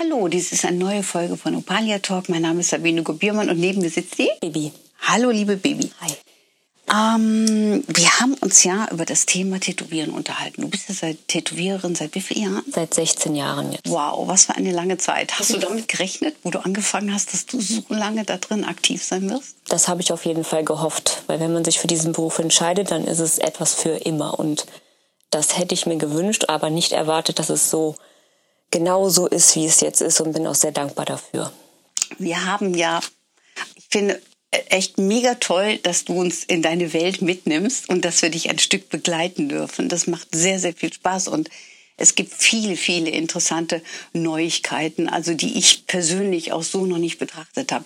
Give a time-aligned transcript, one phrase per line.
[0.00, 2.28] Hallo, dies ist eine neue Folge von Opalia Talk.
[2.28, 4.70] Mein Name ist Sabine Gobiermann und neben mir sitzt die Baby.
[5.00, 5.90] Hallo, liebe Baby.
[6.00, 6.12] Hi.
[6.88, 10.62] Ähm, wir haben uns ja über das Thema Tätowieren unterhalten.
[10.62, 12.64] Du bist ja seit Tätowiererin seit wie vielen Jahren?
[12.72, 13.90] Seit 16 Jahren jetzt.
[13.90, 15.36] Wow, was für eine lange Zeit.
[15.36, 19.02] Hast du damit gerechnet, wo du angefangen hast, dass du so lange da drin aktiv
[19.02, 19.56] sein wirst?
[19.66, 22.92] Das habe ich auf jeden Fall gehofft, weil wenn man sich für diesen Beruf entscheidet,
[22.92, 24.64] dann ist es etwas für immer und
[25.30, 27.96] das hätte ich mir gewünscht, aber nicht erwartet, dass es so
[28.70, 31.52] genau so ist, wie es jetzt ist und bin auch sehr dankbar dafür.
[32.18, 33.00] Wir haben ja,
[33.74, 38.30] ich finde, echt mega toll, dass du uns in deine Welt mitnimmst und dass wir
[38.30, 39.88] dich ein Stück begleiten dürfen.
[39.88, 41.50] Das macht sehr, sehr viel Spaß und
[41.96, 47.72] es gibt viele, viele interessante Neuigkeiten, also die ich persönlich auch so noch nicht betrachtet
[47.72, 47.84] habe.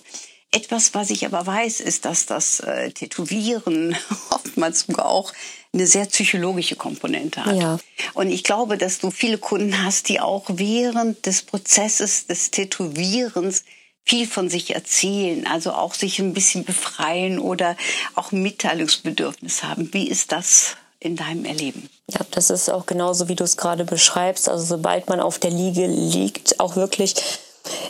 [0.53, 3.95] Etwas, was ich aber weiß, ist, dass das äh, Tätowieren
[4.29, 5.33] oftmals sogar auch
[5.73, 7.55] eine sehr psychologische Komponente hat.
[7.55, 7.79] Ja.
[8.13, 13.63] Und ich glaube, dass du viele Kunden hast, die auch während des Prozesses des Tätowierens
[14.05, 17.75] viel von sich erzählen, also auch sich ein bisschen befreien oder
[18.15, 19.93] auch Mitteilungsbedürfnis haben.
[19.93, 21.89] Wie ist das in deinem Erleben?
[22.07, 24.49] Ja, das ist auch genauso, wie du es gerade beschreibst.
[24.49, 27.15] Also sobald man auf der Liege liegt, auch wirklich,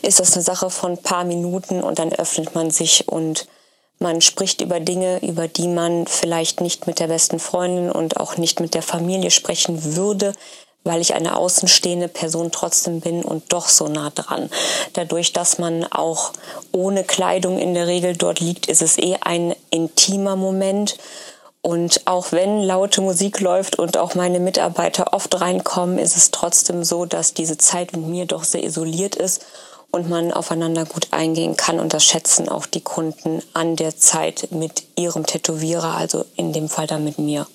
[0.01, 3.47] ist das eine Sache von ein paar Minuten und dann öffnet man sich und
[3.99, 8.37] man spricht über Dinge, über die man vielleicht nicht mit der besten Freundin und auch
[8.37, 10.33] nicht mit der Familie sprechen würde,
[10.83, 14.49] weil ich eine außenstehende Person trotzdem bin und doch so nah dran.
[14.93, 16.33] Dadurch, dass man auch
[16.71, 20.97] ohne Kleidung in der Regel dort liegt, ist es eh ein intimer Moment.
[21.65, 26.83] Und auch wenn laute Musik läuft und auch meine Mitarbeiter oft reinkommen, ist es trotzdem
[26.83, 29.45] so, dass diese Zeit mit mir doch sehr isoliert ist
[29.89, 31.79] und man aufeinander gut eingehen kann.
[31.79, 36.67] Und das schätzen auch die Kunden an der Zeit mit ihrem Tätowierer, also in dem
[36.67, 37.47] Fall dann mit mir.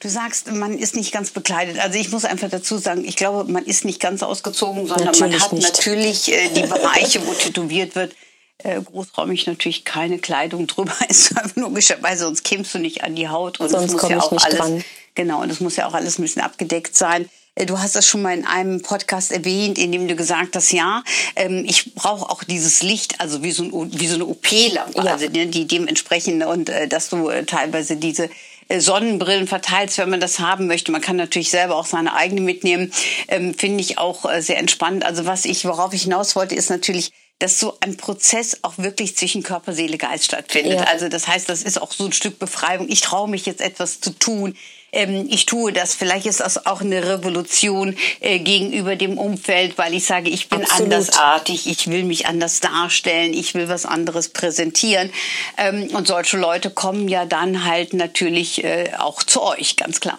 [0.00, 1.78] Du sagst, man ist nicht ganz bekleidet.
[1.80, 5.32] Also ich muss einfach dazu sagen, ich glaube, man ist nicht ganz ausgezogen, sondern Natürlich
[5.32, 5.68] man hat nicht.
[5.68, 8.14] natürlich äh, die Bereiche, wo tätowiert wird.
[8.58, 13.60] Äh, großräumig natürlich keine Kleidung drüber ist, logischerweise, sonst kämst du nicht an die Haut.
[13.60, 14.84] Und Sonst muss ja auch alles, dran.
[15.14, 17.28] Genau, und es muss ja auch alles ein bisschen abgedeckt sein.
[17.54, 20.72] Äh, Du hast das schon mal in einem Podcast erwähnt, in dem du gesagt hast,
[20.72, 21.02] ja,
[21.36, 25.12] ähm, ich brauche auch dieses Licht, also wie so, ein, wie so eine OP-Lampe, Ja.
[25.12, 28.30] also ne, die dementsprechend und äh, dass du teilweise diese
[28.78, 30.92] Sonnenbrillen verteilst, wenn man das haben möchte.
[30.92, 32.92] Man kann natürlich selber auch seine eigene mitnehmen.
[33.28, 35.04] Ähm, Finde ich auch äh, sehr entspannt.
[35.04, 37.10] Also was ich, worauf ich hinaus wollte, ist natürlich,
[37.42, 40.78] dass so ein Prozess auch wirklich zwischen Körper, Seele, Geist stattfindet.
[40.78, 40.84] Ja.
[40.84, 42.88] Also das heißt, das ist auch so ein Stück Befreiung.
[42.88, 44.56] Ich traue mich jetzt etwas zu tun.
[44.92, 45.94] Ähm, ich tue das.
[45.94, 50.62] Vielleicht ist das auch eine Revolution äh, gegenüber dem Umfeld, weil ich sage, ich bin
[50.62, 50.92] Absolut.
[50.92, 55.12] andersartig, ich will mich anders darstellen, ich will was anderes präsentieren.
[55.56, 60.18] Ähm, und solche Leute kommen ja dann halt natürlich äh, auch zu euch, ganz klar.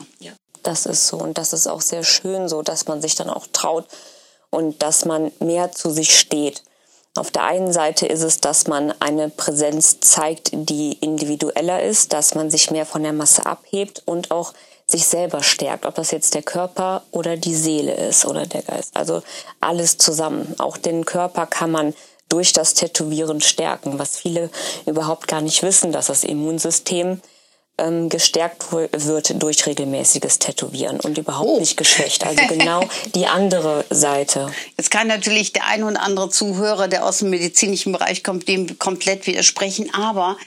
[0.61, 3.47] Das ist so und das ist auch sehr schön so, dass man sich dann auch
[3.53, 3.85] traut
[4.49, 6.63] und dass man mehr zu sich steht.
[7.15, 12.33] Auf der einen Seite ist es, dass man eine Präsenz zeigt, die individueller ist, dass
[12.33, 14.53] man sich mehr von der Masse abhebt und auch
[14.87, 18.95] sich selber stärkt, ob das jetzt der Körper oder die Seele ist oder der Geist.
[18.95, 19.21] Also
[19.59, 20.55] alles zusammen.
[20.57, 21.93] Auch den Körper kann man
[22.29, 24.49] durch das Tätowieren stärken, was viele
[24.87, 27.21] überhaupt gar nicht wissen, dass das Immunsystem
[27.77, 31.59] ähm, gestärkt wird durch regelmäßiges Tätowieren und überhaupt Oh.
[31.59, 32.23] nicht geschwächt.
[32.25, 34.51] Also genau die andere Seite.
[34.77, 38.77] Jetzt kann natürlich der ein oder andere Zuhörer, der aus dem medizinischen Bereich kommt, dem
[38.79, 39.93] komplett widersprechen.
[39.93, 40.37] Aber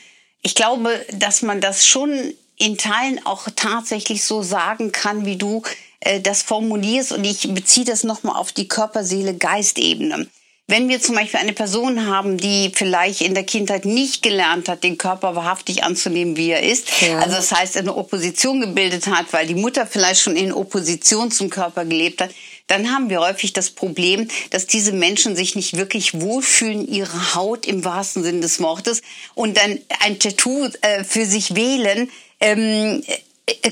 [0.43, 5.63] ich glaube, dass man das schon in Teilen auch tatsächlich so sagen kann, wie du
[6.01, 7.13] äh, das formulierst.
[7.13, 10.27] Und ich beziehe das nochmal auf die Körper-Seele-Geist-Ebene.
[10.69, 14.83] Wenn wir zum Beispiel eine Person haben, die vielleicht in der Kindheit nicht gelernt hat,
[14.83, 17.21] den Körper wahrhaftig anzunehmen, wie er ist, Ja.
[17.21, 21.51] also das heißt, eine Opposition gebildet hat, weil die Mutter vielleicht schon in Opposition zum
[21.51, 22.31] Körper gelebt hat,
[22.67, 27.65] dann haben wir häufig das Problem, dass diese Menschen sich nicht wirklich wohlfühlen, ihre Haut
[27.65, 29.03] im wahrsten Sinne des Wortes
[29.37, 32.11] und dann ein Tattoo äh, für sich wählen,
[32.41, 33.19] ähm, äh,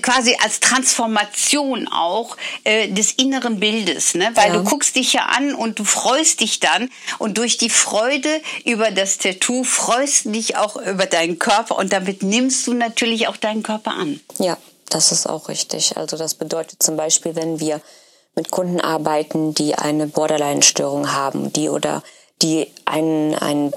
[0.03, 4.31] quasi als Transformation auch äh, des inneren Bildes, ne?
[4.35, 4.59] weil Ja.
[4.59, 8.91] du guckst dich ja an und du freust dich dann und durch die Freude über
[8.93, 13.37] das Tattoo freust du dich auch über deinen Körper und damit nimmst du natürlich auch
[13.37, 14.21] deinen Körper an.
[14.39, 14.57] Ja,
[14.91, 15.97] das ist auch richtig.
[15.97, 17.81] Also das bedeutet zum Beispiel, wenn wir
[18.37, 22.03] mit Kunden arbeiten, die eine Borderline-Störung haben, die oder
[22.43, 23.73] die ein, ein,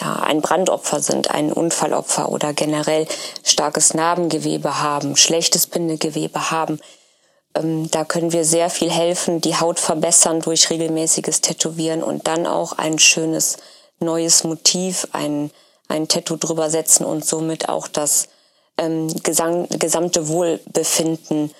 [0.00, 3.06] ja, ein Brandopfer sind, ein Unfallopfer oder generell
[3.44, 6.80] starkes Narbengewebe haben, schlechtes Bindegewebe haben.
[7.54, 12.46] Ähm, da können wir sehr viel helfen, die Haut verbessern durch regelmäßiges Tätowieren und dann
[12.46, 13.58] auch ein schönes
[14.00, 15.50] neues Motiv, ein,
[15.88, 18.28] ein Tattoo drüber setzen und somit auch das
[18.78, 21.52] ähm, gesam gesamte Wohlbefinden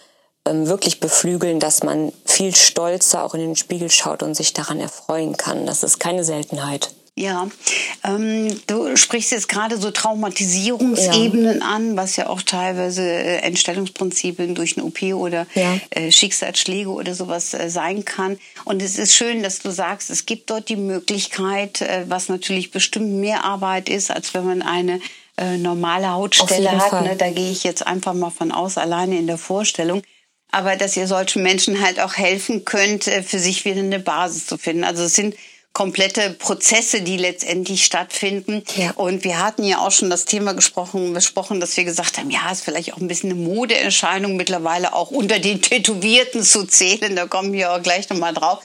[0.46, 5.37] wirklich beflügeln, dass man viel stolzer auch in den Spiegel schaut und sich daran erfreuen
[5.37, 5.66] kann.
[5.66, 6.90] Das ist keine Seltenheit.
[7.16, 7.48] Ja,
[8.04, 11.66] ähm, du sprichst jetzt gerade so Traumatisierungsebenen ja.
[11.66, 15.78] an, was ja auch teilweise äh, Entstellungsprinzipien durch eine OP oder ja.
[15.90, 18.38] äh, Schicksalsschläge oder sowas äh, sein kann.
[18.64, 22.70] Und es ist schön, dass du sagst, es gibt dort die Möglichkeit, äh, was natürlich
[22.70, 25.00] bestimmt mehr Arbeit ist, als wenn man eine
[25.37, 27.02] äh, normale Hautstelle hat.
[27.02, 27.16] Ne?
[27.16, 30.02] Da gehe ich jetzt einfach mal von aus, alleine in der Vorstellung
[30.52, 34.47] aber dass ihr solchen Menschen halt auch helfen könnt, äh, für sich wieder eine Basis
[34.47, 34.85] zu finden.
[34.85, 35.35] Also es sind
[35.73, 38.64] komplette Prozesse, die letztendlich stattfinden.
[38.76, 38.91] Ja.
[38.93, 42.50] Und wir hatten ja auch schon das Thema gesprochen, besprochen, dass wir gesagt haben, ja,
[42.50, 47.14] ist vielleicht auch ein bisschen eine Modeerscheinung mittlerweile auch unter den Tätowierten zu zählen.
[47.14, 48.62] Da kommen wir auch gleich nochmal drauf.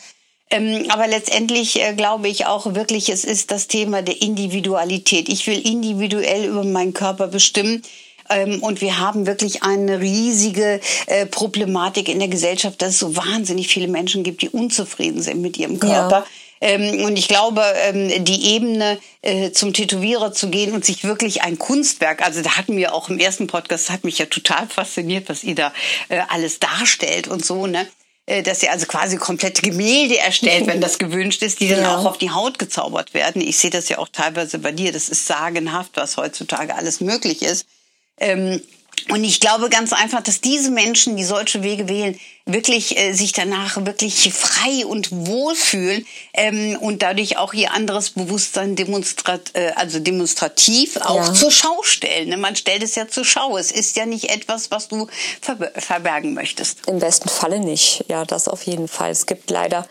[0.50, 5.30] Ähm, aber letztendlich äh, glaube ich auch wirklich, es ist das Thema der Individualität.
[5.30, 7.82] Ich will individuell über meinen Körper bestimmen.
[8.30, 13.16] Ähm, und wir haben wirklich eine riesige äh, Problematik in der Gesellschaft, dass es so
[13.16, 16.20] wahnsinnig viele Menschen gibt, die unzufrieden sind mit ihrem Körper.
[16.20, 16.26] Ja.
[16.62, 21.44] Ähm, und ich glaube, ähm, die Ebene äh, zum Tätowierer zu gehen und sich wirklich
[21.44, 25.28] ein Kunstwerk, also da hatten wir auch im ersten Podcast, hat mich ja total fasziniert,
[25.30, 25.74] was ihr da
[26.10, 27.86] äh, alles darstellt und so, ne?
[28.28, 31.96] Äh, dass ihr also quasi komplette Gemälde erstellt, wenn das gewünscht ist, die dann ja.
[31.96, 33.42] auch auf die Haut gezaubert werden.
[33.42, 34.92] Ich sehe das ja auch teilweise bei dir.
[34.92, 37.68] Das ist sagenhaft, was heutzutage alles möglich ist.
[38.18, 38.62] Ähm,
[39.10, 43.34] und ich glaube ganz einfach, dass diese Menschen, die solche Wege wählen, wirklich äh, sich
[43.34, 50.00] danach wirklich frei und wohlfühlen ähm, und dadurch auch ihr anderes Bewusstsein demonstrat, äh, also
[50.00, 51.34] demonstrativ auch ja.
[51.34, 52.30] zur Schau stellen.
[52.30, 52.38] Ne?
[52.38, 53.58] Man stellt es ja zur Schau.
[53.58, 55.08] Es ist ja nicht etwas, was du
[55.40, 56.88] ver verbergen möchtest.
[56.88, 58.06] Im besten Falle nicht.
[58.08, 59.12] Ja, das auf jeden Fall.
[59.12, 59.88] Es gibt leider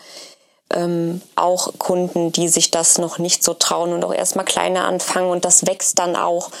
[0.73, 5.29] ähm, auch Kunden, die sich das noch nicht so trauen und auch erstmal kleiner anfangen
[5.29, 6.51] und das wächst dann auch.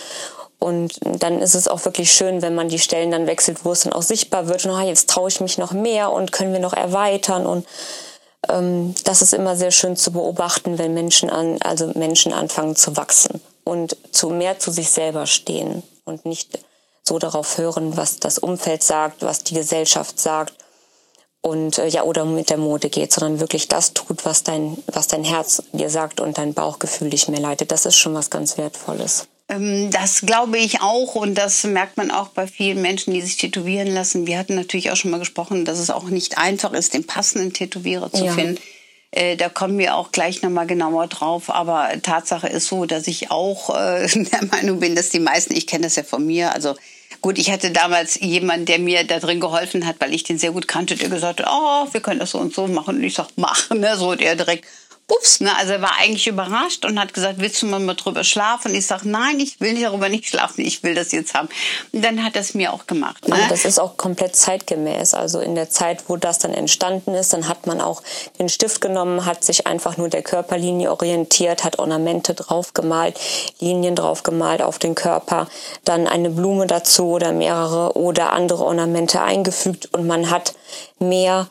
[0.59, 3.81] Und dann ist es auch wirklich schön, wenn man die Stellen dann wechselt, wo es
[3.81, 4.65] dann auch sichtbar wird.
[4.65, 7.45] Und ah, jetzt traue ich mich noch mehr und können wir noch erweitern.
[7.45, 7.67] Und
[8.49, 12.97] ähm, das ist immer sehr schön zu beobachten, wenn Menschen an, also Menschen anfangen zu
[12.97, 16.59] wachsen und zu mehr zu sich selber stehen und nicht
[17.03, 20.53] so darauf hören, was das Umfeld sagt, was die Gesellschaft sagt
[21.41, 25.07] und äh, ja oder mit der Mode geht, sondern wirklich das tut, was dein was
[25.07, 27.71] dein Herz dir sagt und dein Bauchgefühl dich mehr leitet.
[27.71, 29.27] Das ist schon was ganz Wertvolles.
[29.47, 33.37] Ähm, das glaube ich auch und das merkt man auch bei vielen Menschen, die sich
[33.37, 34.27] tätowieren lassen.
[34.27, 37.53] Wir hatten natürlich auch schon mal gesprochen, dass es auch nicht einfach ist, den passenden
[37.53, 38.31] Tätowierer zu ja.
[38.31, 38.59] finden.
[39.11, 41.49] Äh, da kommen wir auch gleich nochmal genauer drauf.
[41.49, 45.67] Aber Tatsache ist so, dass ich auch äh, der Meinung bin, dass die meisten, ich
[45.67, 46.75] kenne das ja von mir, also
[47.25, 50.51] Gut, ich hatte damals jemanden, der mir da drin geholfen hat, weil ich den sehr
[50.51, 52.97] gut kannte, der gesagt hat, oh, wir können das so und so machen.
[52.97, 53.97] Und ich sag, mach, ne?
[53.97, 54.65] So, und er direkt,
[55.07, 55.55] ups, ne?
[55.57, 58.71] Also er war eigentlich überrascht und hat gesagt, willst du mal, drüber schlafen?
[58.71, 61.47] Und ich sage, nein, ich will darüber nicht schlafen, ich will das jetzt haben.
[61.91, 63.27] Und dann hat er es mir auch gemacht.
[63.27, 63.35] Ne?
[63.35, 65.13] Und das ist auch komplett zeitgemäß.
[65.13, 68.01] Also in der Zeit, wo das dann entstanden ist, dann hat man auch
[68.39, 73.19] den Stift genommen, hat sich einfach nur der Körperlinie orientiert, hat Ornamente draufgemalt,
[73.59, 75.47] Linien draufgemalt auf den Körper,
[75.83, 80.55] dann eine Blume dazu oder mehrere oder andere Ornamente eingefügt und man hat
[80.99, 81.47] mehr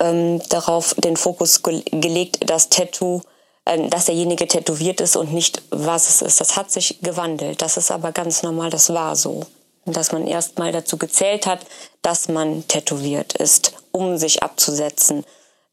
[0.00, 3.22] ähm, darauf den Fokus ge gelegt, das Tattoo,
[3.64, 6.40] äh, dass derjenige tätowiert ist und nicht, was es ist.
[6.40, 7.62] Das hat sich gewandelt.
[7.62, 9.46] Das ist aber ganz normal, das war so.
[9.84, 11.60] Dass man erstmal dazu gezählt hat,
[12.02, 15.24] dass man tätowiert ist, um sich abzusetzen.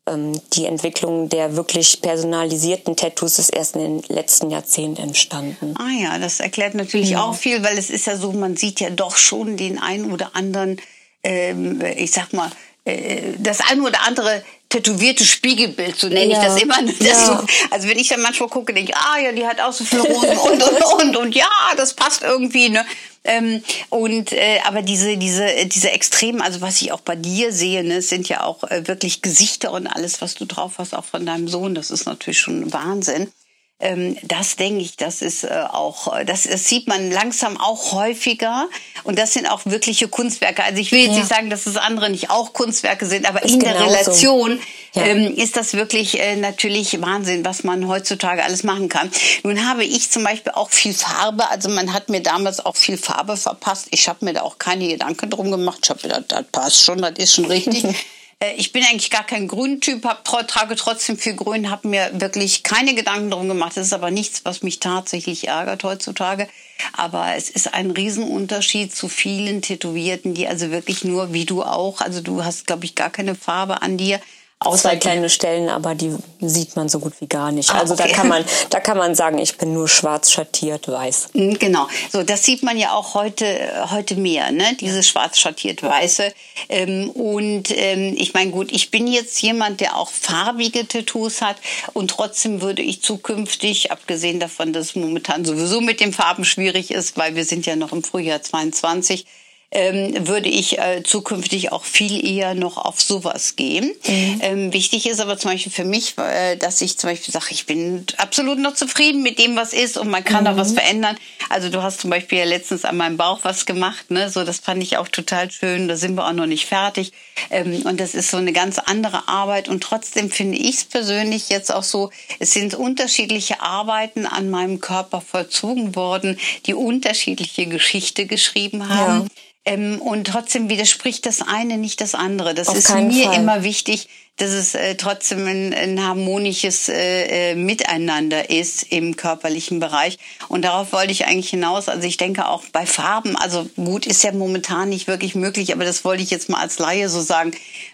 [0.05, 5.75] Ähm, die Entwicklung der wirklich personalisierten Tattoos ist erst in den letzten Jahrzehnten entstanden.
[5.77, 7.23] Ah ja, das erklärt natürlich ja.
[7.23, 10.35] auch viel, weil es ist ja so, man sieht ja doch schon den einen oder
[10.35, 10.79] anderen,
[11.23, 12.51] ähm, ich sag mal,
[12.85, 16.39] das eine oder andere tätowierte Spiegelbild, so nenne ja.
[16.39, 16.81] ich das immer.
[16.81, 17.25] Das ja.
[17.25, 19.83] so, also wenn ich dann manchmal gucke, denke ich, ah ja, die hat auch so
[19.83, 21.47] viele Rosen und und und und ja,
[21.77, 22.69] das passt irgendwie.
[22.69, 22.85] Ne?
[23.23, 27.83] Ähm, und äh, aber diese diese diese Extremen, also was ich auch bei dir sehe,
[27.83, 31.25] ne, sind ja auch äh, wirklich Gesichter und alles, was du drauf hast, auch von
[31.25, 31.75] deinem Sohn.
[31.75, 33.31] Das ist natürlich schon Wahnsinn.
[33.79, 37.91] Ähm, das denke ich, das ist äh, auch, äh, das, das, sieht man langsam auch
[37.91, 38.69] häufiger.
[39.03, 40.63] Und das sind auch wirkliche Kunstwerke.
[40.63, 41.17] Also ich will jetzt ja.
[41.19, 44.59] nicht sagen, dass das andere nicht auch Kunstwerke sind, aber ist in der Relation
[44.93, 44.99] so.
[45.01, 45.07] ja.
[45.07, 49.11] ähm, ist das wirklich äh, natürlich Wahnsinn, was man heutzutage alles machen kann.
[49.43, 51.49] Nun habe ich zum Beispiel auch viel Farbe.
[51.49, 53.87] Also man hat mir damals auch viel Farbe verpasst.
[53.91, 55.79] Ich habe mir da auch keine Gedanken drum gemacht.
[55.83, 57.83] Ich habe gedacht, das passt schon, das ist schon richtig.
[58.39, 62.63] Äh, ich bin eigentlich gar kein Grüntyp, hab, trage trotzdem viel Grün, habe mir wirklich
[62.63, 63.77] keine Gedanken darum gemacht.
[63.77, 66.47] Das ist aber nichts, was mich tatsächlich ärgert heutzutage.
[66.93, 72.01] Aber es ist ein Riesenunterschied zu vielen Tätowierten, die also wirklich nur, wie du auch,
[72.01, 74.19] also du hast, glaube ich, gar keine Farbe an dir,
[74.65, 77.71] Außer Zwei kleine Stellen, aber die sieht man so gut wie gar nicht.
[77.71, 78.07] Ah, also okay.
[78.07, 81.29] da kann man, da kann man sagen, ich bin nur schwarz schattiert weiß.
[81.33, 81.87] Mhm, genau.
[82.11, 83.45] So, das sieht man ja auch heute,
[83.91, 84.75] heute mehr, ne?
[84.79, 86.33] Dieses schwarz schattiert weiße.
[86.69, 91.57] Ähm, und ähm, ich meine, gut, ich bin jetzt jemand, der auch farbige Tattoos hat
[91.93, 96.91] und trotzdem würde ich zukünftig, abgesehen davon, dass es momentan sowieso mit den Farben schwierig
[96.91, 99.25] ist, weil wir sind ja noch im Frühjahr 22,
[99.73, 103.91] ähm, würde ich äh, zukünftig auch viel eher noch auf sowas gehen.
[104.07, 104.39] Mhm.
[104.41, 107.65] Ähm, wichtig ist aber zum Beispiel für mich, äh, dass ich zum Beispiel sage, ich
[107.65, 110.45] bin absolut noch zufrieden mit dem, was ist und man kann mhm.
[110.45, 111.17] da was verändern.
[111.49, 114.29] Also du hast zum Beispiel ja letztens an meinem Bauch was gemacht, ne?
[114.29, 115.87] So, das fand ich auch total schön.
[115.87, 117.11] Da sind wir auch noch nicht fertig.
[117.49, 119.69] Ähm, und das ist so eine ganz andere Arbeit.
[119.69, 124.79] Und trotzdem finde ich es persönlich jetzt auch so, es sind unterschiedliche Arbeiten an meinem
[124.79, 129.23] Körper vollzogen worden, die unterschiedliche Geschichte geschrieben haben.
[129.23, 129.27] Ja.
[129.65, 132.53] Ähm, und trotzdem widerspricht das eine nicht das andere.
[132.53, 133.35] Das Auf ist mir Fall.
[133.35, 139.79] immer wichtig, dass es äh, trotzdem ein, ein harmonisches äh, äh, Miteinander ist im körperlichen
[139.79, 140.17] Bereich.
[140.49, 141.87] Und darauf wollte ich eigentlich hinaus.
[141.87, 145.85] Also ich denke auch bei Farben, also gut ist ja momentan nicht wirklich möglich, aber
[145.85, 147.51] das wollte ich jetzt mal als Laie so sagen.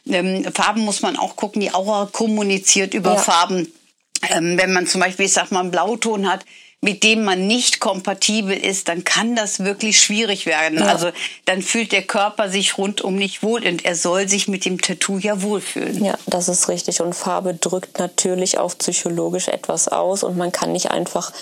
[0.07, 3.19] Ähm, Farben muss man auch gucken, die Aura kommuniziert über ja.
[3.19, 3.71] Farben.
[4.29, 6.45] Ähm, wenn man zum Beispiel, ich sag mal, einen Blauton hat,
[6.81, 10.79] mit dem man nicht kompatibel ist, dann kann das wirklich schwierig werden.
[10.79, 10.85] Ja.
[10.85, 11.09] Also
[11.43, 15.17] dann fühlt der Körper sich rundum nicht wohl und er soll sich mit dem Tattoo
[15.17, 16.05] ja wohlfühlen.
[16.05, 17.01] Ja, das ist richtig.
[17.01, 21.33] Und Farbe drückt natürlich auch psychologisch etwas aus und man kann nicht einfach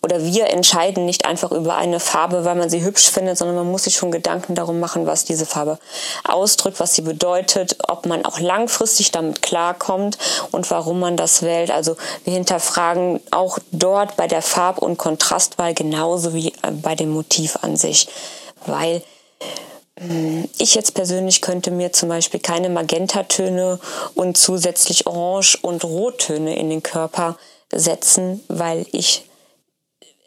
[0.00, 3.70] oder wir entscheiden nicht einfach über eine Farbe, weil man sie hübsch findet, sondern man
[3.70, 5.80] muss sich schon Gedanken darum machen, was diese Farbe
[6.22, 10.18] ausdrückt, was sie bedeutet, ob man auch langfristig damit klarkommt
[10.52, 11.72] und warum man das wählt.
[11.72, 17.10] Also wir hinterfragen auch dort bei der Farbe und Kontrastwahl genauso wie äh, bei dem
[17.10, 18.08] Motiv an sich.
[18.66, 19.02] Weil
[19.98, 23.80] hm, ich jetzt persönlich könnte mir zum Beispiel keine Magentatöne
[24.14, 27.36] und zusätzlich Orange- und Rottöne in den Körper
[27.72, 29.28] setzen, weil ich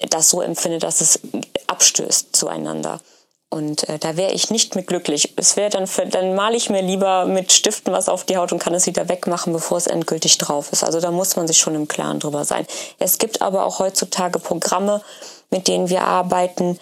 [0.09, 1.19] das so empfinde, dass es
[1.67, 2.99] abstößt zueinander.
[3.49, 5.33] Und äh, da wäre ich nicht mit glücklich.
[5.37, 8.51] Es wäre dann, für, dann male ich mir lieber mit Stiften was auf die Haut
[8.51, 10.83] und kann es wieder wegmachen, bevor es endgültig drauf ist.
[10.83, 12.67] Also da muss man sich schon im Klaren drüber sein.
[12.99, 15.01] Es gibt aber auch heutzutage Programme,
[15.49, 16.77] mit denen wir arbeiten,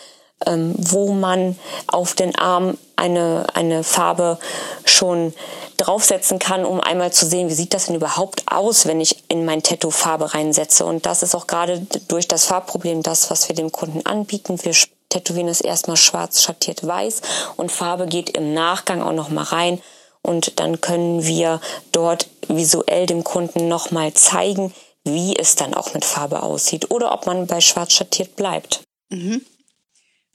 [0.48, 1.58] ähm, wo man
[1.88, 4.40] auf den Arm eine, eine Farbe
[4.86, 5.34] schon
[5.78, 9.46] draufsetzen kann, um einmal zu sehen, wie sieht das denn überhaupt aus, wenn ich in
[9.46, 10.86] mein Tattoo Farbe reinsetze.
[10.86, 14.58] Und das ist auch gerade durch das Farbproblem das, was wir dem Kunden anbieten.
[14.64, 14.74] Wir
[15.10, 17.22] Tätowieren ist erstmal schwarz schattiert weiß
[17.58, 19.82] und Farbe geht im Nachgang auch noch mal rein
[20.22, 25.94] und dann können wir dort visuell dem Kunden noch mal zeigen, wie es dann auch
[25.94, 28.82] mit Farbe aussieht oder ob man bei schwarz schattiert bleibt.
[29.10, 29.46] Mhm.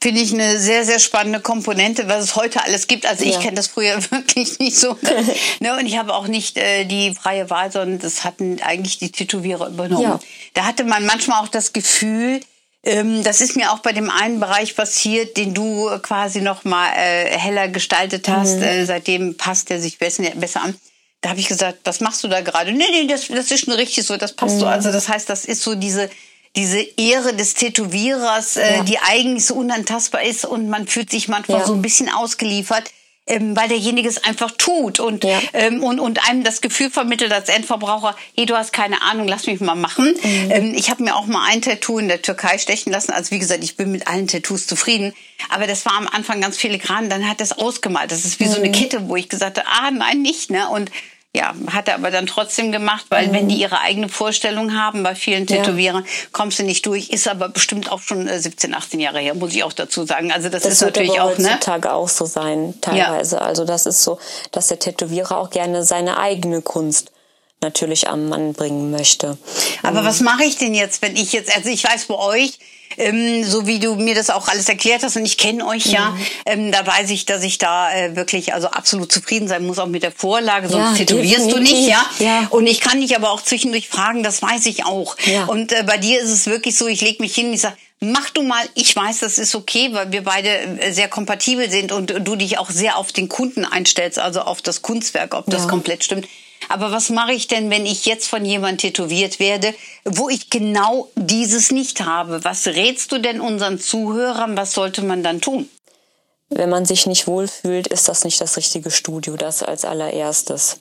[0.02, 3.04] Finde ich eine sehr, sehr spannende Komponente, was es heute alles gibt.
[3.04, 3.40] Also ich ja.
[3.40, 4.96] kenne das früher wirklich nicht so.
[5.60, 9.12] ne, und ich habe auch nicht äh, die freie Wahl, sondern das hatten eigentlich die
[9.12, 10.02] Tätowierer übernommen.
[10.02, 10.20] Ja.
[10.54, 12.40] Da hatte man manchmal auch das Gefühl,
[12.82, 17.36] das ist mir auch bei dem einen Bereich passiert, den du quasi noch mal äh,
[17.36, 18.56] heller gestaltet hast.
[18.56, 18.62] Mhm.
[18.62, 20.74] Äh, seitdem passt er sich besser, besser an.
[21.20, 22.72] Da habe ich gesagt, was machst du da gerade?
[22.72, 24.60] Nee, nee, das, das ist schon richtig so, das passt mhm.
[24.60, 24.66] so.
[24.66, 26.08] Also das heißt, das ist so diese
[26.56, 28.82] diese Ehre des Tätowierers, äh, ja.
[28.82, 31.66] die eigentlich so unantastbar ist und man fühlt sich manchmal ja.
[31.66, 32.90] so ein bisschen ausgeliefert
[33.30, 35.40] ähm, weil derjenige es einfach tut und, ja.
[35.52, 39.46] ähm, und, und einem das Gefühl vermittelt als Endverbraucher, hey, du hast keine Ahnung, lass
[39.46, 40.14] mich mal machen.
[40.22, 40.50] Mhm.
[40.50, 43.12] Ähm, ich habe mir auch mal ein Tattoo in der Türkei stechen lassen.
[43.12, 45.14] Also wie gesagt, ich bin mit allen Tattoos zufrieden.
[45.48, 47.08] Aber das war am Anfang ganz filigran.
[47.08, 48.10] Dann hat das ausgemalt.
[48.10, 48.50] Das ist wie mhm.
[48.50, 48.72] so eine mhm.
[48.72, 50.50] Kette, wo ich gesagt habe, ah, nein, nicht.
[50.50, 50.68] Ne?
[50.68, 50.90] Und
[51.34, 53.32] ja, hat er aber dann trotzdem gemacht, weil mhm.
[53.32, 56.10] wenn die ihre eigene Vorstellung haben, bei vielen Tätowierern, ja.
[56.32, 57.10] kommst du nicht durch.
[57.10, 60.32] Ist aber bestimmt auch schon 17, äh, 18 Jahre her, muss ich auch dazu sagen.
[60.32, 63.36] Also das, das ist natürlich auch ne heutzutage auch so sein teilweise.
[63.36, 63.42] Ja.
[63.42, 64.18] Also das ist so,
[64.50, 67.12] dass der Tätowierer auch gerne seine eigene Kunst
[67.60, 69.36] natürlich am Mann bringen möchte.
[69.82, 70.06] Aber mhm.
[70.06, 72.52] was mache ich denn jetzt, wenn ich jetzt, also ich weiß bei euch,
[72.96, 75.92] ähm, so wie du mir das auch alles erklärt hast und ich kenne euch mhm.
[75.92, 79.78] ja, ähm, da weiß ich, dass ich da äh, wirklich also absolut zufrieden sein muss
[79.78, 82.04] auch mit der Vorlage, sonst ja, tätowierst du nicht, ja?
[82.18, 82.46] ja.
[82.50, 85.16] Und ich kann dich aber auch zwischendurch fragen, das weiß ich auch.
[85.26, 85.44] Ja.
[85.44, 87.76] Und äh, bei dir ist es wirklich so, ich lege mich hin und ich sage,
[88.00, 91.92] mach du mal, ich weiß, das ist okay, weil wir beide äh, sehr kompatibel sind
[91.92, 95.68] und du dich auch sehr auf den Kunden einstellst, also auf das Kunstwerk, ob das
[95.68, 96.26] komplett stimmt.
[96.70, 99.74] Aber was mache ich denn, wenn ich jetzt von jemandem tätowiert werde,
[100.04, 102.44] wo ich genau dieses nicht habe?
[102.44, 104.56] Was rätst du denn unseren Zuhörern?
[104.56, 105.68] Was sollte man dann tun?
[106.48, 110.80] Wenn man sich nicht wohlfühlt, ist das nicht das richtige Studio, das als allererstes.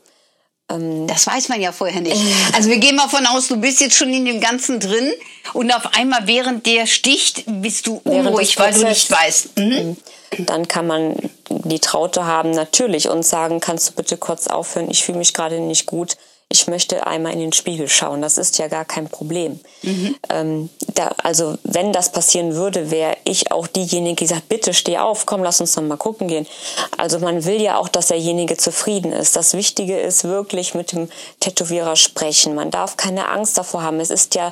[0.69, 2.17] Ähm, das weiß man ja vorher nicht.
[2.53, 5.11] Also wir gehen mal von aus, du bist jetzt schon in dem Ganzen drin
[5.53, 9.57] und auf einmal während der sticht, bist du unruhig, weil du nicht weißt.
[9.57, 9.65] Mhm.
[9.65, 9.97] mhm.
[10.45, 11.15] Dann kann man
[11.49, 15.59] die Traute haben natürlich und sagen, kannst du bitte kurz aufhören, ich fühle mich gerade
[15.59, 16.17] nicht gut
[16.51, 18.23] ich möchte einmal in den Spiegel schauen.
[18.23, 19.59] Das ist ja gar kein Problem.
[19.83, 20.15] Mhm.
[20.31, 24.97] Ähm, da, also wenn das passieren würde, wäre ich auch diejenige, die sagt, bitte steh
[24.97, 26.47] auf, komm, lass uns noch mal gucken gehen.
[26.97, 29.35] Also man will ja auch, dass derjenige zufrieden ist.
[29.35, 32.55] Das Wichtige ist wirklich mit dem Tätowierer sprechen.
[32.55, 33.99] Man darf keine Angst davor haben.
[33.99, 34.51] Es ist ja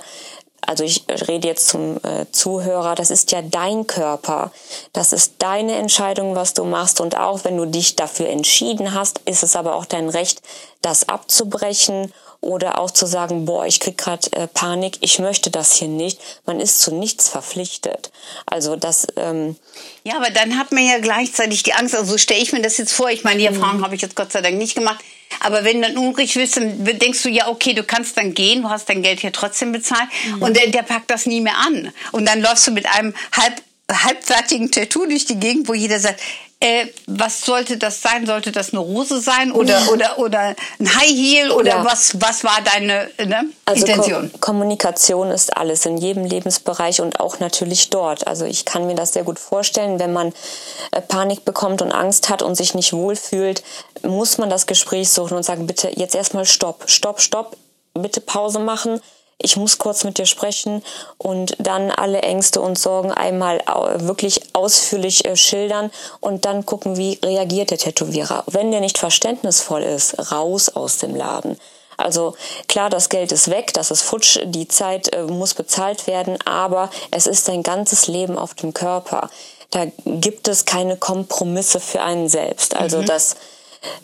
[0.66, 4.52] also ich rede jetzt zum äh, Zuhörer, das ist ja dein Körper.
[4.92, 7.00] Das ist deine Entscheidung, was du machst.
[7.00, 10.42] Und auch wenn du dich dafür entschieden hast, ist es aber auch dein Recht,
[10.82, 12.12] das abzubrechen
[12.42, 16.20] oder auch zu sagen, boah, ich krieg gerade äh, Panik, ich möchte das hier nicht.
[16.46, 18.12] Man ist zu nichts verpflichtet.
[18.46, 19.08] Also das.
[19.16, 19.56] Ähm
[20.04, 21.96] ja, aber dann hat man ja gleichzeitig die Angst.
[21.96, 23.10] Also so stelle ich mir das jetzt vor.
[23.10, 23.84] Ich meine, die Erfahrung mhm.
[23.84, 25.04] habe ich jetzt Gott sei Dank nicht gemacht.
[25.42, 28.70] Aber wenn dann unruhig wirst, dann denkst du, ja, okay, du kannst dann gehen, du
[28.70, 30.08] hast dein Geld hier trotzdem bezahlt.
[30.26, 30.42] Mhm.
[30.42, 31.92] Und der, der packt das nie mehr an.
[32.12, 36.20] Und dann läufst du mit einem halb halbfertigen Tattoo durch die Gegend, wo jeder sagt,
[36.60, 38.26] äh, was sollte das sein?
[38.26, 39.88] Sollte das eine Rose sein oder ja.
[39.88, 40.40] oder oder
[40.80, 41.86] ein High Heel oder ja.
[41.86, 44.32] was was war deine ne, also Intention?
[44.32, 48.26] Ko Kommunikation ist alles in jedem Lebensbereich und auch natürlich dort.
[48.26, 50.34] Also ich kann mir das sehr gut vorstellen, wenn man
[50.92, 53.62] äh, Panik bekommt und Angst hat und sich nicht wohlfühlt,
[54.02, 57.56] muss man das Gespräch suchen und sagen, bitte jetzt erstmal Stopp, Stopp, Stopp,
[57.94, 59.00] bitte Pause machen
[59.40, 60.84] ich muss kurz mit dir sprechen
[61.18, 63.62] und dann alle Ängste und Sorgen einmal
[63.98, 68.44] wirklich ausführlich äh, schildern und dann gucken, wie reagiert der Tätowierer.
[68.48, 71.58] Wenn der nicht verständnisvoll ist, raus aus dem Laden.
[71.98, 72.36] Also
[72.68, 76.90] klar, das Geld ist weg, das ist futsch, die Zeit äh, muss bezahlt werden, aber
[77.12, 79.30] es ist dein ganzes Leben auf dem Körper.
[79.72, 82.76] Da gibt es keine Kompromisse für einen selbst.
[82.76, 83.06] Also mhm.
[83.06, 83.36] das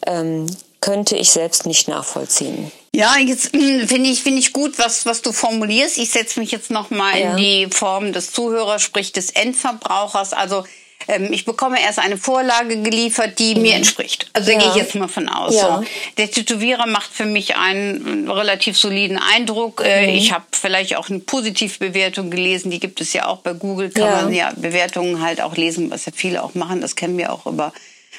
[0.05, 0.47] ähm,
[0.83, 2.69] könnte ich selbst nicht nachvollziehen.
[2.93, 5.97] Ja, jetzt hm, finde ich finde ich gut, was was du formulierst.
[5.97, 7.31] Ich setze mich jetzt noch mal ja.
[7.31, 10.33] in die Form des Zuhörers, sprich des Endverbrauchers.
[10.33, 10.65] Also
[11.07, 13.61] ähm, ich bekomme erst eine Vorlage geliefert, die mhm.
[13.61, 14.29] mir entspricht.
[14.33, 14.57] Also ja.
[14.57, 15.55] da gehe ich jetzt mal von aus.
[15.55, 15.77] Ja.
[15.77, 15.85] So.
[16.17, 19.81] Der Tätowierer macht für mich einen relativ soliden Eindruck.
[19.85, 20.17] Äh, mhm.
[20.17, 24.03] Ich habe vielleicht auch eine Positivbewertung gelesen, die gibt es ja auch bei Google, kann
[24.03, 24.21] ja.
[24.21, 26.81] man ja Bewertungen halt auch lesen, was ja viele auch machen.
[26.81, 27.71] Das kennen wir auch über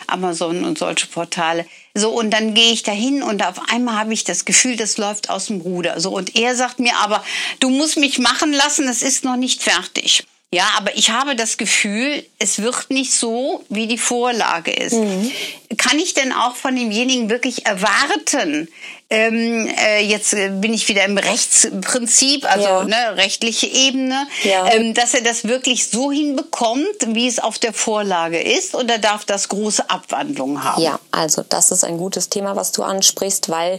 [0.08, 1.66] Amazon und solche Portale.
[1.94, 5.30] So, und dann gehe ich dahin und auf einmal habe ich das Gefühl, das läuft
[5.30, 6.00] aus dem Ruder.
[6.00, 7.24] So, und er sagt mir aber,
[7.60, 10.24] du musst mich machen lassen, es ist noch nicht fertig.
[10.54, 14.92] Ja, aber ich habe das Gefühl, es wird nicht so, wie die Vorlage ist.
[14.92, 15.32] Mhm.
[15.76, 18.68] Kann ich denn auch von demjenigen wirklich erwarten,
[19.10, 22.84] ähm, äh, jetzt äh, bin ich wieder im Rechtsprinzip, also ja.
[22.84, 24.66] ne, rechtliche Ebene, ja.
[24.72, 29.24] ähm, dass er das wirklich so hinbekommt, wie es auf der Vorlage ist, oder darf
[29.24, 30.82] das große Abwandlungen haben?
[30.82, 33.78] Ja, also das ist ein gutes Thema, was du ansprichst, weil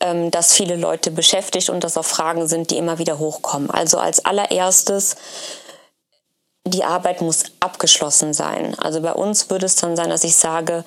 [0.00, 3.70] ähm, das viele Leute beschäftigt und das auch Fragen sind, die immer wieder hochkommen.
[3.70, 5.16] Also als allererstes
[6.66, 8.74] die Arbeit muss abgeschlossen sein.
[8.78, 10.84] Also bei uns würde es dann sein, dass ich sage,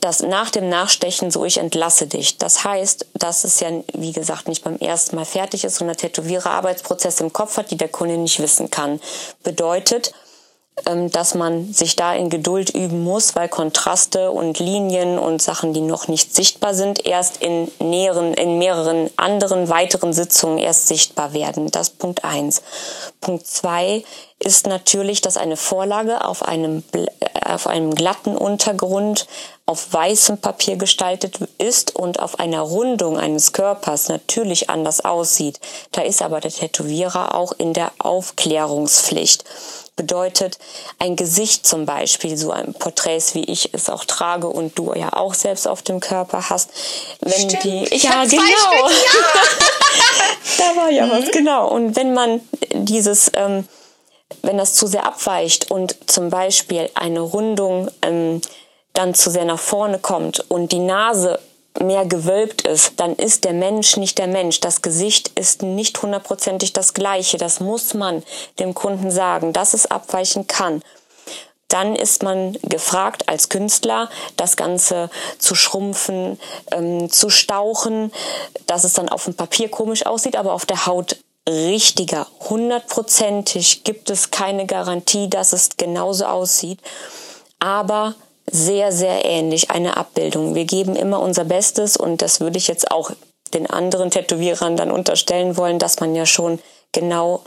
[0.00, 2.36] dass nach dem Nachstechen so ich entlasse dich.
[2.38, 6.50] Das heißt, dass es ja, wie gesagt, nicht beim ersten Mal fertig ist der Tätowierer
[6.50, 9.00] Arbeitsprozesse im Kopf hat, die der Kunde nicht wissen kann.
[9.44, 10.12] Bedeutet,
[10.84, 15.80] dass man sich da in Geduld üben muss, weil Kontraste und Linien und Sachen, die
[15.80, 21.70] noch nicht sichtbar sind, erst in näheren, in mehreren anderen weiteren Sitzungen erst sichtbar werden.
[21.70, 22.62] Das Punkt eins.
[23.20, 24.02] Punkt zwei
[24.40, 26.82] ist natürlich, dass eine Vorlage auf einem,
[27.46, 29.28] auf einem glatten Untergrund
[29.66, 35.60] auf weißem Papier gestaltet ist und auf einer Rundung eines Körpers natürlich anders aussieht.
[35.92, 39.44] Da ist aber der Tätowierer auch in der Aufklärungspflicht
[39.96, 40.58] bedeutet
[40.98, 45.12] ein Gesicht zum Beispiel, so ein Porträts wie ich es auch trage und du ja
[45.12, 46.70] auch selbst auf dem Körper hast.
[47.20, 47.64] Wenn Stimmt.
[47.64, 50.58] die, ich ja genau, Stück, ja.
[50.58, 51.10] da war ja mhm.
[51.10, 51.68] was genau.
[51.68, 52.40] Und wenn man
[52.72, 53.68] dieses ähm,
[54.42, 58.40] wenn das zu sehr abweicht und zum Beispiel eine Rundung ähm,
[58.92, 61.38] dann zu sehr nach vorne kommt und die Nase
[61.80, 64.60] mehr gewölbt ist, dann ist der Mensch nicht der Mensch.
[64.60, 67.36] Das Gesicht ist nicht hundertprozentig das gleiche.
[67.36, 68.22] Das muss man
[68.58, 70.82] dem Kunden sagen, dass es abweichen kann.
[71.68, 76.38] Dann ist man gefragt als Künstler, das Ganze zu schrumpfen,
[76.70, 78.12] ähm, zu stauchen,
[78.66, 81.16] dass es dann auf dem Papier komisch aussieht, aber auf der Haut
[81.48, 82.26] richtiger.
[82.48, 86.78] Hundertprozentig gibt es keine Garantie, dass es genauso aussieht.
[87.58, 88.14] Aber
[88.54, 90.54] sehr, sehr ähnlich, eine Abbildung.
[90.54, 93.10] Wir geben immer unser Bestes und das würde ich jetzt auch
[93.52, 96.60] den anderen Tätowierern dann unterstellen wollen, dass man ja schon
[96.92, 97.42] genau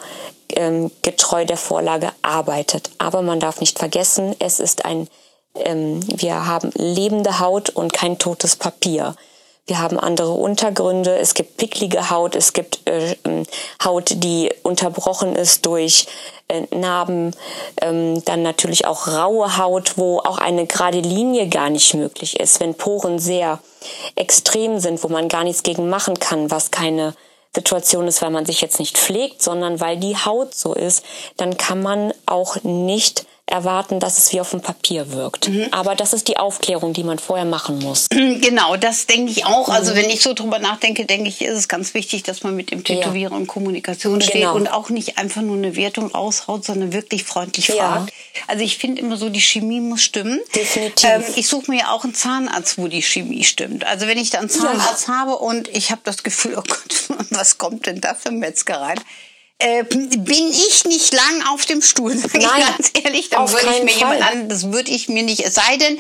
[0.50, 2.92] ähm, getreu der Vorlage arbeitet.
[2.98, 5.08] Aber man darf nicht vergessen, es ist ein,
[5.56, 9.16] ähm, wir haben lebende Haut und kein totes Papier.
[9.68, 13.44] Wir haben andere Untergründe, es gibt picklige Haut, es gibt äh, ähm,
[13.84, 16.08] Haut, die unterbrochen ist durch
[16.48, 17.36] äh, Narben,
[17.82, 22.62] ähm, dann natürlich auch raue Haut, wo auch eine gerade Linie gar nicht möglich ist,
[22.62, 23.60] wenn Poren sehr
[24.16, 27.14] extrem sind, wo man gar nichts gegen machen kann, was keine
[27.54, 31.04] Situation ist, weil man sich jetzt nicht pflegt, sondern weil die Haut so ist,
[31.36, 35.48] dann kann man auch nicht erwarten, dass es wie auf dem Papier wirkt.
[35.48, 35.68] Mhm.
[35.72, 38.08] Aber das ist die Aufklärung, die man vorher machen muss.
[38.48, 39.70] Genau, das denke ich auch.
[39.70, 39.98] Also mhm.
[39.98, 42.84] wenn ich so drüber nachdenke, denke ich, ist es ganz wichtig, dass man mit dem
[42.84, 43.38] Tätowierer ja.
[43.38, 44.56] in Kommunikation steht genau.
[44.56, 47.76] und auch nicht einfach nur eine Wertung raushaut, sondern wirklich freundlich ja.
[47.76, 48.14] fragt.
[48.48, 50.40] Also ich finde immer so, die Chemie muss stimmen.
[50.56, 51.10] Definitiv.
[51.10, 53.86] Ähm, ich suche mir ja auch einen Zahnarzt, wo die Chemie stimmt.
[53.86, 55.16] Also wenn ich da einen Zahnarzt ja.
[55.16, 59.00] habe und ich habe das Gefühl, oh Gott, was kommt denn da für Metzger rein?
[59.60, 63.30] Äh, bin ich nicht lang auf dem Stuhl, sage ich ganz ehrlich.
[63.30, 64.00] Dann würde ich mir Fall.
[64.00, 65.98] jemand an, das würde ich mir nicht, es sei denn,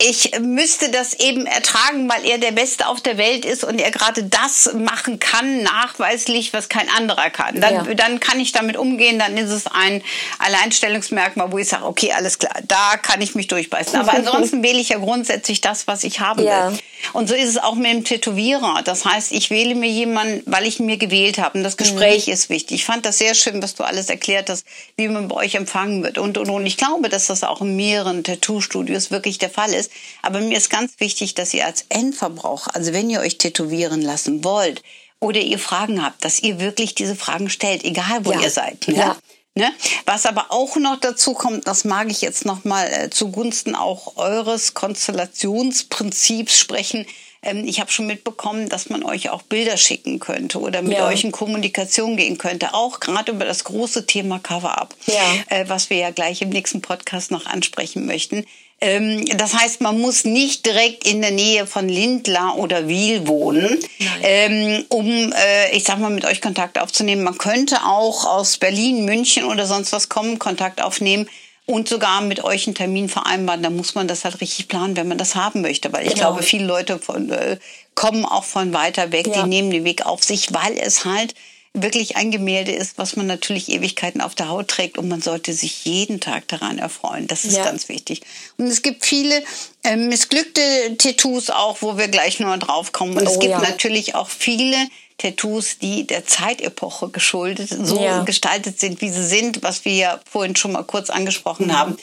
[0.00, 3.90] ich müsste das eben ertragen, weil er der Beste auf der Welt ist und er
[3.90, 7.60] gerade das machen kann, nachweislich, was kein anderer kann.
[7.60, 7.94] Dann, ja.
[7.94, 10.04] dann kann ich damit umgehen, dann ist es ein
[10.38, 13.98] Alleinstellungsmerkmal, wo ich sage, okay, alles klar, da kann ich mich durchbeißen.
[13.98, 16.70] Aber ansonsten wähle ich ja grundsätzlich das, was ich haben ja.
[16.70, 16.78] will.
[17.12, 18.82] Und so ist es auch mit dem Tätowierer.
[18.84, 21.58] Das heißt, ich wähle mir jemanden, weil ich ihn mir gewählt habe.
[21.58, 22.32] Und das Gespräch mhm.
[22.32, 22.76] ist wichtig.
[22.76, 26.02] Ich fand das sehr schön, was du alles erklärt hast, wie man bei euch empfangen
[26.02, 26.18] wird.
[26.18, 29.90] Und, und, und ich glaube, dass das auch in mehreren Tattoo-Studios wirklich der Fall ist.
[30.22, 34.44] Aber mir ist ganz wichtig, dass ihr als Endverbraucher, also wenn ihr euch tätowieren lassen
[34.44, 34.82] wollt
[35.20, 38.40] oder ihr Fragen habt, dass ihr wirklich diese Fragen stellt, egal wo ja.
[38.40, 38.86] ihr seid.
[38.88, 38.96] Ne?
[38.96, 39.16] Ja.
[39.58, 39.72] Ne?
[40.06, 44.16] Was aber auch noch dazu kommt, das mag ich jetzt noch mal äh, zugunsten auch
[44.16, 47.04] eures Konstellationsprinzips sprechen.
[47.42, 51.08] Ähm, ich habe schon mitbekommen, dass man euch auch Bilder schicken könnte oder mit ja.
[51.08, 55.34] euch in Kommunikation gehen könnte, auch gerade über das große Thema Cover-up, ja.
[55.48, 58.46] äh, was wir ja gleich im nächsten Podcast noch ansprechen möchten.
[58.80, 63.76] Ähm, das heißt, man muss nicht direkt in der Nähe von Lindlar oder Wiel wohnen,
[64.22, 67.24] ähm, um, äh, ich sag mal, mit euch Kontakt aufzunehmen.
[67.24, 71.28] Man könnte auch aus Berlin, München oder sonst was kommen, Kontakt aufnehmen
[71.66, 73.64] und sogar mit euch einen Termin vereinbaren.
[73.64, 75.92] Da muss man das halt richtig planen, wenn man das haben möchte.
[75.92, 76.28] Weil ich genau.
[76.28, 77.58] glaube, viele Leute von, äh,
[77.96, 79.42] kommen auch von weiter weg, ja.
[79.42, 81.34] die nehmen den Weg auf sich, weil es halt
[81.82, 85.52] wirklich ein Gemälde ist, was man natürlich Ewigkeiten auf der Haut trägt und man sollte
[85.52, 87.26] sich jeden Tag daran erfreuen.
[87.26, 87.64] Das ist ja.
[87.64, 88.22] ganz wichtig.
[88.56, 89.42] Und es gibt viele
[89.84, 93.16] äh, missglückte Tattoos auch, wo wir gleich nur drauf kommen.
[93.16, 93.60] Und oh, es gibt ja.
[93.60, 94.76] natürlich auch viele
[95.18, 98.22] Tattoos, die der Zeitepoche geschuldet, so ja.
[98.22, 101.78] gestaltet sind, wie sie sind, was wir ja vorhin schon mal kurz angesprochen mhm.
[101.78, 101.96] haben.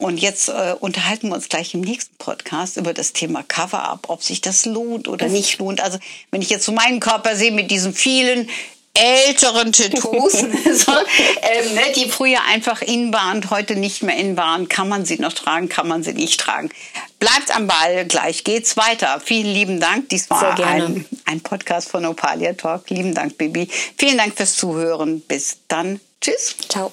[0.00, 4.22] Und jetzt äh, unterhalten wir uns gleich im nächsten Podcast über das Thema Cover-up, ob
[4.22, 5.82] sich das lohnt oder nicht lohnt.
[5.82, 5.98] Also
[6.30, 8.48] wenn ich jetzt so meinen Körper sehe mit diesen vielen
[8.94, 14.68] älteren Tattoos, so, ähm, ne, die früher einfach in waren heute nicht mehr in waren.
[14.68, 16.70] Kann man sie noch tragen, kann man sie nicht tragen.
[17.18, 19.20] Bleibt am Ball, gleich geht's weiter.
[19.24, 20.08] Vielen lieben Dank.
[20.08, 22.90] Dies war ein, ein Podcast von Opalia Talk.
[22.90, 23.68] Lieben Dank, Bibi.
[23.96, 25.20] Vielen Dank fürs Zuhören.
[25.22, 26.00] Bis dann.
[26.20, 26.56] Tschüss.
[26.68, 26.90] Ciao.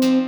[0.00, 0.27] Musik